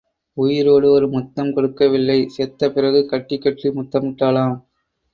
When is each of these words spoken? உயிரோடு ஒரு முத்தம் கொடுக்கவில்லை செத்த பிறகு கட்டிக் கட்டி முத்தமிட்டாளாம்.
உயிரோடு 0.37 0.87
ஒரு 0.91 1.07
முத்தம் 1.09 1.51
கொடுக்கவில்லை 1.53 2.17
செத்த 2.29 2.71
பிறகு 2.71 3.01
கட்டிக் 3.05 3.41
கட்டி 3.41 3.69
முத்தமிட்டாளாம். 3.69 4.57